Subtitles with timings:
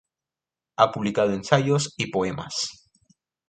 [0.77, 2.89] Ha publicado ensayos y poemas.